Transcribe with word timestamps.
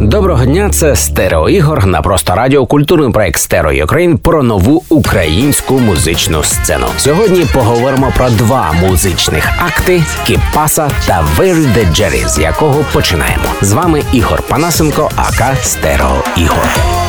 Доброго 0.00 0.44
дня, 0.44 0.70
це 0.70 0.96
Стерео 0.96 1.48
Ігор 1.48 1.86
на 1.86 2.02
просто 2.02 2.34
радіо 2.34 2.66
культурний 2.66 3.12
проект 3.12 3.40
Stereo 3.40 3.84
Ukraine 3.84 4.18
про 4.18 4.42
нову 4.42 4.82
українську 4.88 5.78
музичну 5.78 6.42
сцену. 6.42 6.86
Сьогодні 6.98 7.46
поговоримо 7.54 8.12
про 8.16 8.30
два 8.30 8.72
музичних 8.72 9.48
акти 9.58 10.02
Кіпаса 10.26 10.90
та 11.06 11.24
Very 11.38 11.66
the 11.76 12.28
з 12.28 12.38
якого 12.38 12.84
починаємо. 12.92 13.44
З 13.60 13.72
вами 13.72 14.02
Ігор 14.12 14.42
Панасенко, 14.48 15.10
aka 15.16 15.54
Стерео 15.62 16.22
Ігор. 16.36 17.05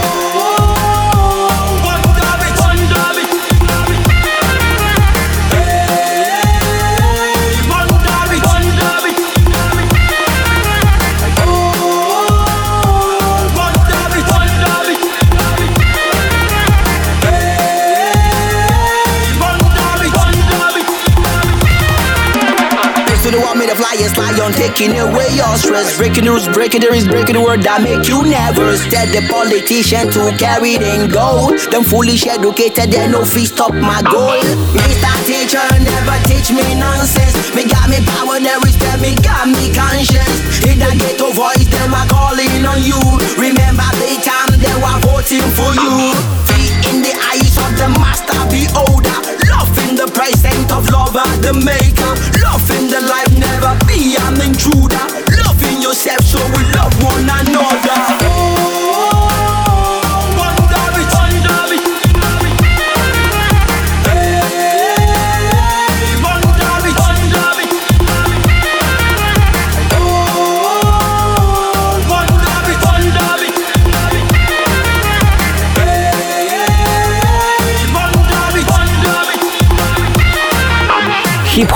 On 24.47 24.53
taking 24.53 24.95
away 24.97 25.27
your 25.35 25.51
stress 25.59 25.97
Breaking 25.97 26.23
the 26.23 26.31
rules, 26.31 26.47
breaking 26.47 26.81
the 26.81 26.89
rings, 26.89 27.07
breaking 27.07 27.35
the 27.35 27.43
word 27.43 27.61
that 27.67 27.83
make 27.83 28.07
you 28.07 28.23
nervous 28.23 28.79
Tell 28.87 29.07
the 29.11 29.21
politician 29.27 30.07
to 30.15 30.31
carry 30.39 30.79
them 30.79 31.11
gold. 31.11 31.59
Them 31.67 31.83
foolish 31.83 32.25
educated, 32.25 32.95
they 32.95 33.07
no 33.11 33.27
fee 33.27 33.45
stop 33.45 33.75
my 33.75 33.99
goal 34.07 34.39
Mr. 34.71 35.11
Teacher 35.27 35.67
never 35.83 36.17
teach 36.23 36.55
me 36.55 36.63
nonsense 36.79 37.35
Me 37.51 37.67
got 37.67 37.91
me 37.91 37.99
power, 38.07 38.39
they 38.39 38.55
respect 38.63 39.03
me, 39.03 39.11
got 39.19 39.51
me 39.51 39.67
conscience 39.75 40.63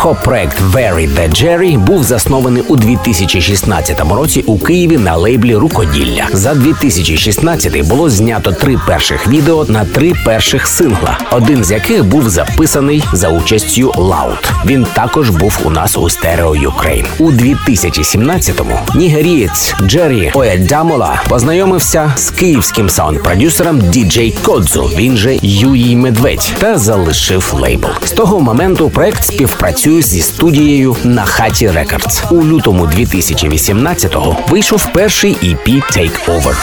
Хіп-хоп 0.01 0.23
проект 0.23 0.61
Very 0.61 1.07
the 1.07 1.29
Jerry 1.29 1.77
був 1.79 2.03
заснований 2.03 2.63
у 2.67 2.75
2016 2.75 4.01
році 4.11 4.43
у 4.47 4.59
Києві 4.59 4.97
на 4.97 5.15
лейблі 5.15 5.55
Рукоділля. 5.55 6.27
За 6.33 6.53
2016 6.53 7.87
було 7.87 8.09
знято 8.09 8.51
три 8.51 8.79
перших 8.87 9.27
відео 9.27 9.65
на 9.65 9.85
три 9.85 10.13
перших 10.25 10.67
сингла, 10.67 11.17
один 11.31 11.63
з 11.63 11.71
яких 11.71 12.05
був 12.05 12.29
записаний 12.29 13.03
за 13.13 13.29
участю 13.29 13.91
Loud. 13.97 14.51
Він 14.65 14.87
також 14.93 15.29
був 15.29 15.59
у 15.65 15.69
нас 15.69 15.97
у 15.97 16.09
Stereo 16.09 16.55
Ukraine. 16.55 17.05
У 17.19 17.31
2017-му 17.31 18.79
нігерієць 18.95 19.75
Джері 19.81 20.31
Оєдамола 20.33 21.21
познайомився 21.29 22.13
з 22.15 22.29
київським 22.29 22.89
саунд-продюсером 22.89 23.89
Діджей 23.89 24.35
Кодзу, 24.41 24.89
він 24.97 25.17
же 25.17 25.39
Юрій 25.41 25.95
Медведь, 25.95 26.53
та 26.59 26.77
залишив 26.77 27.53
лейбл. 27.59 27.89
З 28.03 28.11
того 28.11 28.39
моменту 28.39 28.89
проект 28.89 29.23
співпрацює 29.23 29.90
зі 29.99 30.21
студією 30.21 30.95
на 31.03 31.25
хаті 31.25 31.69
Records. 31.69 32.21
У 32.31 32.35
лютому 32.43 32.85
2018-го 32.85 34.37
вийшов 34.49 34.87
перший 34.93 35.33
EP 35.33 35.67
Take 35.67 36.17
Over. 36.27 36.55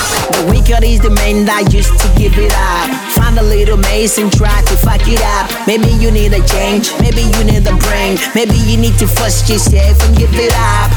Maybe 8.34 8.60
you 8.72 8.76
need 8.80 8.96
to 8.98 9.06
first 9.06 9.48
yourself 9.48 9.96
and 10.04 10.16
give 10.16 10.34
it 10.34 10.52
up. 10.52 10.90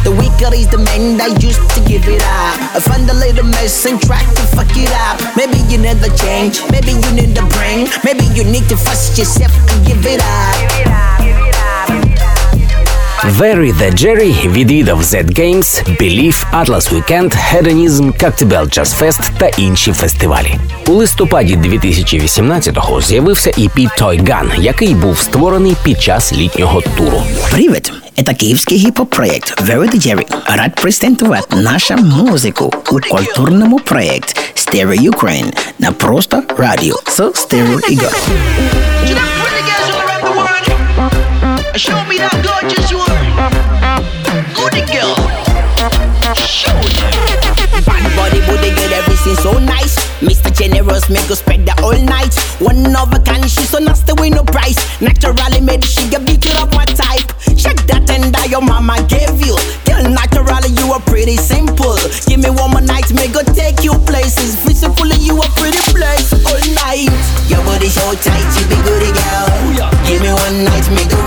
Give 9.86 10.06
it 10.06 10.22
up. 10.22 10.56
Give 10.68 10.82
it 10.82 10.88
up. 10.88 11.51
Very 13.24 13.72
the 13.72 13.92
Jerry 13.92 14.52
відвідав 14.52 15.02
Z 15.02 15.40
Games, 15.40 15.84
Belief, 16.02 16.46
Atlas 16.54 16.90
Weekend, 16.94 17.36
Hedonism, 17.54 18.24
Cocktail 18.24 18.80
Jazz 18.80 19.02
Fest 19.02 19.30
та 19.38 19.48
інші 19.48 19.94
фестивалі. 19.94 20.56
У 20.88 20.92
листопаді 20.92 21.56
2018-го 21.58 23.02
з'явився 23.02 23.50
EP 23.50 24.02
Toy 24.02 24.24
Gun, 24.24 24.62
який 24.62 24.96
був 24.96 25.20
створений 25.20 25.76
під 25.84 26.02
час 26.02 26.34
літнього 26.34 26.82
туру. 26.82 27.24
Привіт! 27.52 27.92
Это 28.18 28.36
київський 28.36 28.78
гіп-хоп-проєкт 28.78 29.64
Very 29.64 29.96
the 29.96 30.08
Jerry. 30.08 30.26
Рад 30.58 30.76
презентувати 30.76 31.56
нашу 31.56 31.96
музику 31.98 32.74
у 32.92 33.00
культурному 33.00 33.80
проєкт 33.80 34.40
Stereo 34.56 35.12
Ukraine 35.12 35.54
на 35.80 35.92
просто 35.92 36.44
радіо 36.58 36.96
з 37.08 37.20
Stereo 37.20 37.80
world. 40.36 40.72
Show 41.76 42.06
me 42.10 42.18
that 42.18 42.36
gorgeous 42.44 42.92
you 42.92 43.11
Generous, 50.54 51.10
make 51.10 51.30
us 51.32 51.40
spend 51.40 51.68
the 51.68 51.74
whole 51.82 51.98
night. 51.98 52.34
One 52.60 52.96
of 52.96 53.14
a 53.14 53.20
kind, 53.20 53.44
she 53.50 53.64
so 53.64 53.80
nasty 53.80 54.14
with 54.14 54.34
no 54.36 54.44
price. 54.44 54.78
Naturally 55.02 55.62
made, 55.62 55.84
she 55.84 56.10
get 56.10 56.26
beat 56.26 56.46
it 56.46 56.56
up 56.56 56.74
my 56.74 56.86
type. 56.86 57.32
Check 57.58 57.78
that 57.88 58.10
and 58.10 58.34
that 58.34 58.50
your 58.50 58.62
mama 58.62 59.00
gave 59.08 59.38
you. 59.42 59.56
Girl, 59.88 60.04
naturally 60.10 60.74
you 60.78 60.92
are 60.94 61.02
pretty 61.08 61.38
simple. 61.38 61.96
Give 62.28 62.42
me 62.42 62.50
one 62.50 62.72
more 62.72 62.82
night, 62.82 63.10
me 63.14 63.28
go 63.30 63.42
take 63.54 63.82
you 63.84 63.96
places. 64.06 64.58
Physically 64.66 65.18
you 65.22 65.38
are 65.40 65.52
pretty 65.56 65.82
place 65.94 66.34
all 66.46 66.62
night. 66.84 67.10
Your 67.48 67.64
body 67.64 67.90
so 67.90 68.14
tight, 68.20 68.46
you 68.60 68.66
be 68.70 68.78
goody 68.84 69.12
girl. 69.14 69.48
Give 70.06 70.22
me 70.22 70.32
one 70.34 70.58
night, 70.68 70.86
me 70.92 71.04
go 71.06 71.21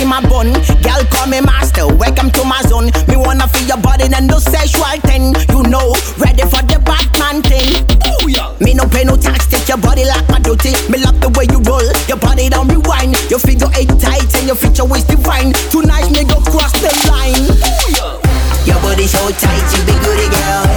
in 0.00 0.08
my 0.08 0.20
bun. 0.22 0.52
Girl, 0.82 1.02
call 1.10 1.26
me 1.26 1.40
master. 1.40 1.86
Welcome 1.86 2.30
to 2.32 2.44
my 2.44 2.60
zone. 2.62 2.90
Me 3.08 3.16
wanna 3.16 3.46
feel 3.48 3.66
your 3.66 3.78
body 3.78 4.04
and 4.04 4.26
no 4.26 4.38
sexual 4.38 4.86
thing. 5.06 5.34
You 5.50 5.62
know, 5.66 5.94
ready 6.18 6.42
for 6.46 6.62
the 6.62 6.78
Batman 6.84 7.42
thing. 7.42 7.86
Oh 8.06 8.26
yeah. 8.28 8.54
Me 8.60 8.74
no 8.74 8.86
pay 8.86 9.04
no 9.04 9.16
tax, 9.16 9.46
take 9.46 9.68
your 9.68 9.78
body 9.78 10.04
like 10.04 10.28
my 10.28 10.38
duty. 10.38 10.72
Me 10.90 10.98
love 10.98 11.20
the 11.20 11.28
way 11.34 11.46
you 11.50 11.60
roll, 11.66 11.84
your 12.06 12.18
body 12.18 12.48
don't 12.48 12.68
rewind. 12.68 13.18
Your 13.30 13.38
figure 13.40 13.70
eight 13.76 13.90
tight 13.98 14.28
and 14.38 14.46
your 14.46 14.56
feature 14.56 14.84
waist 14.84 15.08
divine. 15.08 15.52
Tonight 15.70 16.10
me 16.10 16.24
go 16.24 16.40
cross 16.46 16.72
the 16.78 16.90
line. 17.10 17.46
Oh 17.64 17.88
yeah. 17.90 18.14
Your 18.66 18.80
body 18.82 19.06
so 19.06 19.18
tight, 19.40 19.66
you 19.74 19.82
be 19.86 19.94
goody 20.04 20.28
girl. 20.30 20.67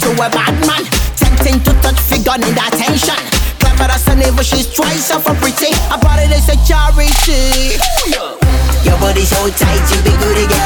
To 0.00 0.10
a 0.12 0.28
bad 0.30 0.54
man. 0.66 0.84
Tempting 1.16 1.60
to 1.64 1.72
touch 1.80 2.00
figure 2.00 2.38
need 2.38 2.56
attention. 2.56 3.20
Clever 3.58 3.90
as 3.92 4.06
an 4.08 4.22
evil, 4.22 4.42
she's 4.42 4.72
twice 4.72 5.10
a 5.10 5.18
pretty. 5.20 5.72
A 5.92 5.98
body 5.98 6.26
is 6.32 6.48
a 6.48 6.56
charity. 6.66 7.78
Your 8.84 8.98
body 8.98 9.24
so 9.24 9.48
tight, 9.50 9.84
you 9.90 10.02
be 10.02 10.12
good 10.18 10.48
girl. 10.48 10.65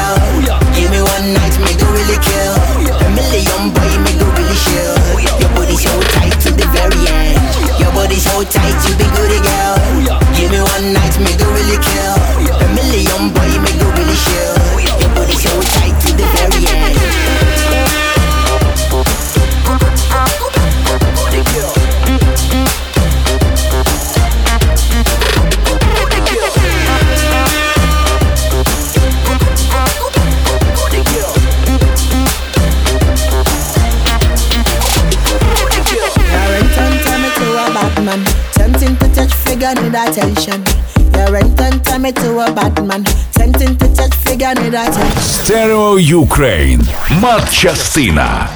Stereo 46.11 46.23
Ukraine. 46.23 46.83
Матчастина. 47.23 48.51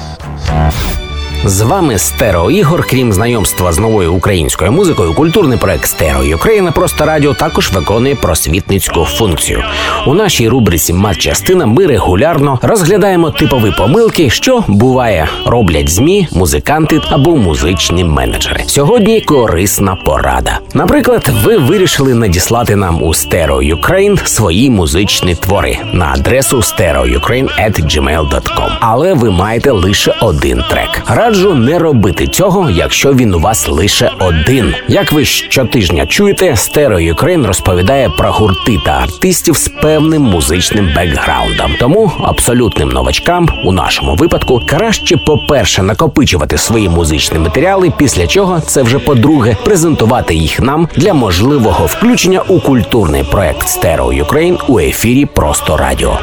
З 1.47 1.61
вами 1.61 1.97
Стерео 1.97 2.51
Ігор. 2.51 2.85
Крім 2.89 3.13
знайомства 3.13 3.71
з 3.71 3.79
новою 3.79 4.13
українською 4.13 4.71
музикою, 4.71 5.13
культурний 5.13 5.57
проект 5.57 5.85
Stereo 5.85 6.23
Ukraine 6.23 6.60
на 6.60 6.71
просто 6.71 7.05
радіо 7.05 7.33
також 7.33 7.71
виконує 7.71 8.15
просвітницьку 8.15 9.05
функцію. 9.05 9.63
У 10.07 10.13
нашій 10.13 10.49
рубриці 10.49 10.93
Матчастина 10.93 11.65
ми 11.65 11.85
регулярно 11.85 12.59
розглядаємо 12.61 13.31
типові 13.31 13.73
помилки, 13.77 14.29
що 14.29 14.63
буває 14.67 15.27
роблять 15.45 15.89
змі, 15.89 16.27
музиканти 16.31 17.01
або 17.09 17.35
музичні 17.35 18.03
менеджери. 18.03 18.63
Сьогодні 18.67 19.21
корисна 19.21 19.95
порада. 19.95 20.59
Наприклад, 20.73 21.29
ви 21.43 21.57
вирішили 21.57 22.13
надіслати 22.13 22.75
нам 22.75 23.03
у 23.03 23.13
Stereo 23.13 23.61
Ukraine 23.61 24.19
свої 24.23 24.69
музичні 24.69 25.35
твори 25.35 25.77
на 25.93 26.05
адресу 26.05 26.57
stereoukraine.gmail.com. 26.57 28.71
Але 28.79 29.13
ви 29.13 29.31
маєте 29.31 29.71
лише 29.71 30.15
один 30.21 30.63
трек. 30.69 31.01
Раджу 31.07 31.34
не 31.43 31.79
робити 31.79 32.27
цього, 32.27 32.69
якщо 32.69 33.13
він 33.13 33.33
у 33.33 33.39
вас 33.39 33.67
лише 33.67 34.11
один. 34.19 34.75
Як 34.87 35.11
ви 35.11 35.25
щотижня 35.25 36.05
чуєте, 36.05 36.55
Stereo 36.55 36.99
Ukraine 36.99 37.45
розповідає 37.45 38.09
про 38.09 38.31
гурти 38.31 38.77
та 38.85 38.91
артистів 38.91 39.57
з 39.57 39.67
певним 39.67 40.21
музичним 40.21 40.89
бекграундом. 40.95 41.71
Тому 41.79 42.11
абсолютним 42.23 42.89
новачкам 42.89 43.49
у 43.65 43.71
нашому 43.71 44.15
випадку 44.15 44.61
краще, 44.67 45.17
по-перше, 45.17 45.83
накопичувати 45.83 46.57
свої 46.57 46.89
музичні 46.89 47.39
матеріали, 47.39 47.91
після 47.97 48.27
чого 48.27 48.59
це 48.59 48.83
вже 48.83 48.99
по-друге 48.99 49.57
презентувати 49.65 50.35
їх 50.35 50.59
нам 50.59 50.89
для 50.95 51.13
можливого 51.13 51.85
включення 51.85 52.41
у 52.47 52.59
культурний 52.59 53.23
проект 53.23 53.67
Stereo 53.67 54.13
Ukraine 54.13 54.57
у 54.67 54.79
ефірі 54.79 55.25
Просто 55.25 55.77
Радіо. 55.77 56.19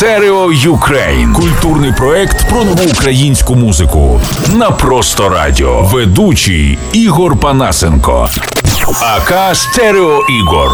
Stereo 0.00 0.50
Ukraine. 0.50 1.34
Культурний 1.34 1.92
проект 1.92 2.48
про 2.48 2.64
нову 2.64 2.84
українську 2.92 3.54
музику. 3.54 4.20
На 4.56 4.70
просто 4.70 5.28
радіо. 5.28 5.82
Ведучий 5.82 6.78
Ігор 6.92 7.36
Панасенко. 7.36 8.28
АК 9.02 9.56
Стерео 9.56 10.18
Ігор. 10.28 10.70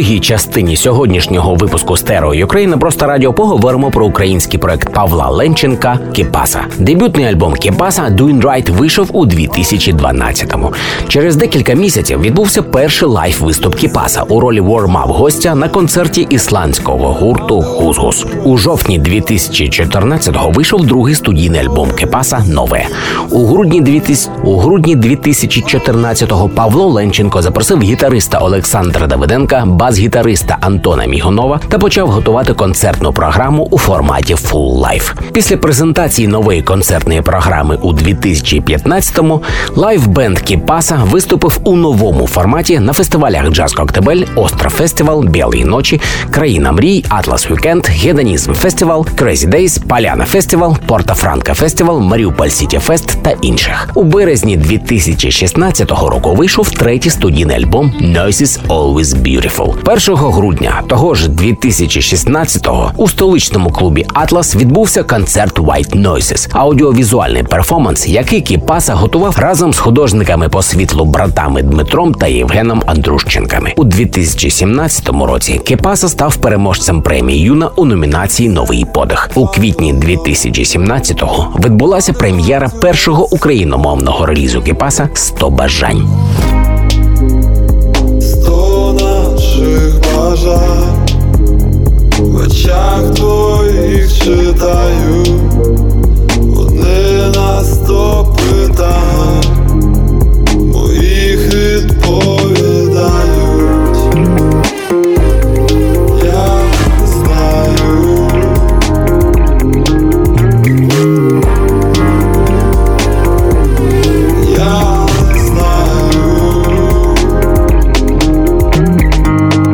Другій 0.00 0.20
частині 0.20 0.76
сьогоднішнього 0.76 1.54
випуску 1.54 1.96
Stereo 1.96 2.34
Ukraine 2.34 2.68
на 2.68 2.78
просто 2.78 3.06
радіо 3.06 3.32
поговоримо 3.32 3.90
про 3.90 4.06
український 4.06 4.60
проект 4.60 4.92
Павла 4.94 5.28
Ленченка 5.28 5.98
Кіпаса. 6.12 6.64
Дебютний 6.78 7.26
альбом 7.26 7.54
Кіпаса 7.54 8.02
Doing 8.02 8.42
Right 8.42 8.70
вийшов 8.70 9.10
у 9.12 9.26
2012-му. 9.26 10.72
Через 11.08 11.36
декілька 11.36 11.74
місяців 11.74 12.20
відбувся 12.20 12.62
перший 12.62 13.08
live 13.08 13.38
виступ 13.40 13.74
Кіпаса 13.74 14.22
у 14.22 14.40
ролі 14.40 14.60
warm-up 14.60 15.08
гостя 15.08 15.54
на 15.54 15.68
концерті 15.68 16.26
ісландського 16.30 17.12
гурту 17.12 17.60
GusGus. 17.60 18.26
У 18.44 18.56
жовтні 18.56 19.00
2014-го 19.00 20.50
вийшов 20.50 20.86
другий 20.86 21.14
студійний 21.14 21.60
альбом 21.60 21.90
Кіпаса 21.90 22.44
Нове. 22.48 22.86
У 23.30 23.46
грудні 23.46 23.80
2000... 23.80 24.30
у 24.44 24.58
грудні 24.58 24.96
2014-го 24.96 26.48
Павло 26.48 26.86
Ленченко 26.86 27.42
запросив 27.42 27.82
гітариста 27.82 28.38
Олександра 28.38 29.06
Давиденка, 29.06 29.64
бас-гітариста 29.90 30.56
Антона 30.60 31.06
Мігонова 31.06 31.60
та 31.68 31.78
почав 31.78 32.08
готувати 32.08 32.54
концертну 32.54 33.12
програму 33.12 33.68
у 33.70 33.78
форматі 33.78 34.34
Full 34.34 34.80
Live. 34.80 35.12
Після 35.32 35.56
презентації 35.56 36.28
нової 36.28 36.62
концертної 36.62 37.22
програми 37.22 37.78
у 37.82 37.92
2015-му 37.92 39.42
live-band 39.76 40.40
Кіпаса 40.40 41.00
виступив 41.04 41.60
у 41.64 41.76
новому 41.76 42.26
форматі 42.26 42.78
на 42.78 42.92
фестивалях 42.92 43.50
Джаз 43.50 43.72
Коктебель, 43.72 44.24
Остров 44.36 44.72
Festival, 44.72 45.24
Білі 45.24 45.64
ночі, 45.64 46.00
Країна 46.30 46.72
мрій, 46.72 47.04
Atlas 47.08 47.50
Weekend, 47.50 47.86
Hedonism 47.86 48.52
Festival, 48.52 49.06
Crazy 49.16 49.48
Days, 49.48 49.86
Паляна 49.86 50.24
Festival, 50.24 50.76
Порто 50.86 51.14
Франко 51.14 51.54
Festival, 51.54 52.00
Маріуполь 52.00 52.48
City 52.48 52.78
Fest 52.78 53.22
та 53.22 53.30
інших. 53.30 53.88
У 53.94 54.02
березні 54.02 54.56
2016 54.56 55.90
року 55.90 56.34
вийшов 56.34 56.70
третій 56.70 57.10
студійний 57.10 57.56
альбом 57.56 57.92
Noises 58.00 58.66
Always 58.68 59.04
Beautiful. 59.04 59.79
1 59.86 60.16
грудня 60.16 60.82
того 60.86 61.14
ж 61.14 61.28
2016-го 61.28 62.92
у 62.96 63.08
столичному 63.08 63.70
клубі 63.70 64.06
Атлас 64.14 64.56
відбувся 64.56 65.02
концерт 65.02 65.58
White 65.58 65.96
Noises, 65.96 66.48
аудіовізуальний 66.52 67.42
перформанс, 67.42 68.08
який 68.08 68.40
Кіпаса 68.40 68.94
готував 68.94 69.38
разом 69.38 69.74
з 69.74 69.78
художниками 69.78 70.48
по 70.48 70.62
світлу 70.62 71.04
братами 71.04 71.62
Дмитром 71.62 72.14
та 72.14 72.26
Євгеном 72.26 72.82
Андрущенками. 72.86 73.72
У 73.76 73.84
2017 73.84 75.08
році 75.08 75.60
Кіпаса 75.64 76.08
став 76.08 76.36
переможцем 76.36 77.02
премії 77.02 77.40
Юна 77.40 77.70
у 77.76 77.84
номінації 77.84 78.48
Новий 78.48 78.84
подих. 78.94 79.30
У 79.34 79.46
квітні 79.46 79.94
2017-го 79.94 81.56
відбулася 81.64 82.12
прем'єра 82.12 82.68
першого 82.68 83.34
україномовного 83.34 84.26
релізу 84.26 84.62
Кіпаса 84.62 85.08
«100 85.14 85.50
бажань. 85.50 86.08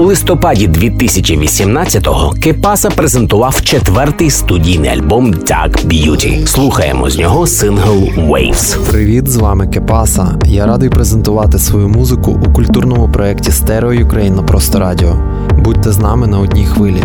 Листопаді 0.07 0.69
2018-го 0.69 2.31
Кепаса 2.31 2.91
презентував 2.91 3.63
четвертий 3.63 4.31
студійний 4.31 4.91
альбом 4.91 5.35
Dark 5.35 5.87
Beauty. 5.87 6.47
Слухаємо 6.47 7.11
з 7.11 7.19
нього 7.19 7.47
сингл 7.47 7.99
Waves. 8.17 8.91
Привіт, 8.91 9.29
з 9.29 9.37
вами 9.37 9.69
Кепаса. 9.69 10.39
Я 10.45 10.67
радий 10.67 10.89
презентувати 10.89 11.59
свою 11.59 11.89
музику 11.89 12.41
у 12.47 12.53
культурному 12.53 13.09
проєкті 13.09 13.53
«Стерео 13.53 13.91
Ukraine 13.91 14.37
на 14.37 14.43
просто 14.43 14.79
радіо. 14.79 15.17
Будьте 15.59 15.93
з 15.93 15.99
нами 15.99 16.27
на 16.27 16.39
одній 16.39 16.67
хвилі. 16.67 17.03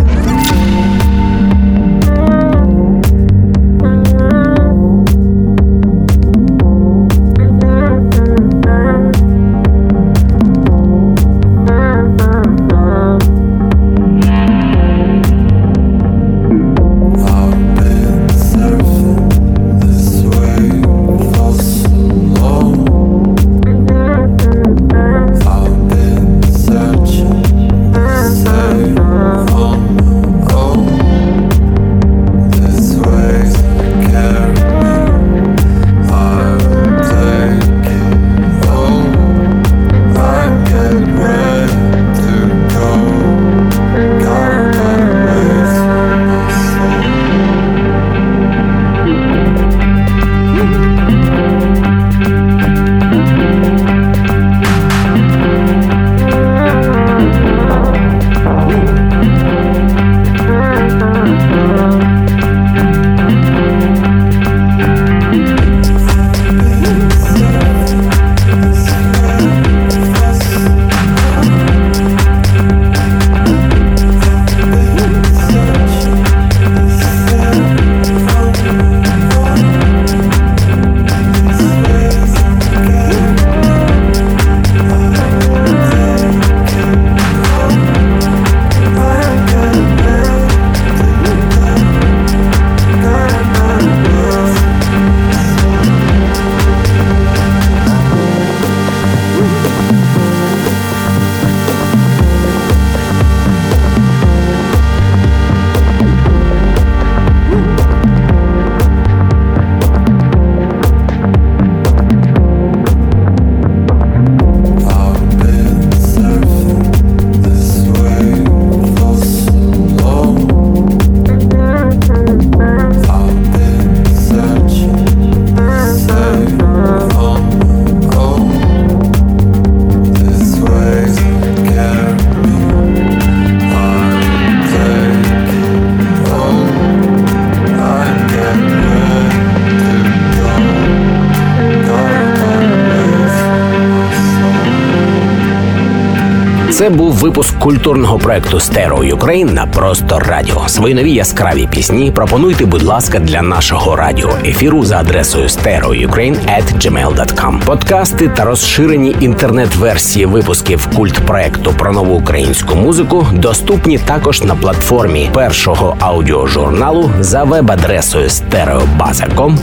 Це 146.82 146.90
був 146.90 147.12
випуск 147.12 147.58
культурного 147.58 148.18
проекту 148.18 148.56
Stereo 148.56 149.16
Ukraine 149.16 149.52
на 149.52 149.66
просто 149.66 150.18
радіо. 150.18 150.68
Свої 150.68 150.94
нові 150.94 151.12
яскраві 151.12 151.68
пісні 151.70 152.10
пропонуйте, 152.10 152.64
будь 152.64 152.82
ласка, 152.82 153.18
для 153.18 153.42
нашого 153.42 153.96
радіо 153.96 154.30
ефіру 154.44 154.84
за 154.84 154.98
адресою 154.98 155.46
stereoukraine.gmail.com. 155.46 157.64
Подкасти 157.64 158.28
та 158.28 158.44
розширені 158.44 159.16
інтернет-версії 159.20 160.26
випусків 160.26 160.88
культ 160.96 161.26
проекту 161.26 161.74
про 161.78 161.92
нову 161.92 162.14
українську 162.14 162.74
музику 162.74 163.26
доступні 163.32 163.98
також 163.98 164.42
на 164.42 164.54
платформі 164.54 165.30
першого 165.34 165.96
аудіожурналу 166.00 167.10
за 167.20 167.44
веб-адресою 167.44 168.28
stereobaza.com 168.28 169.58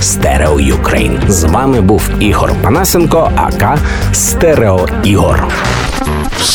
stereoukraine. 0.00 1.30
З 1.30 1.44
вами 1.44 1.80
був 1.80 2.10
Ігор 2.20 2.52
Панасенко, 2.62 3.30
АК 3.36 3.78
Стерео 4.12 4.88
Ігор. 5.04 5.48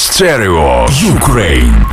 Stereo 0.06 0.88
Ukraine. 0.90 1.86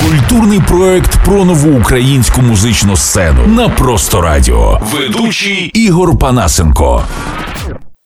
Культурний 0.00 0.60
проект 0.60 1.24
про 1.24 1.44
нову 1.44 1.78
українську 1.78 2.42
музичну 2.42 2.96
сцену 2.96 3.46
на 3.46 3.68
просто 3.68 4.20
радіо. 4.20 4.80
Ведучий 4.92 5.64
Ігор 5.74 6.18
Панасенко. 6.18 7.02